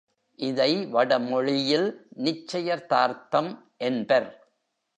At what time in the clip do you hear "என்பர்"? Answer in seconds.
3.77-4.29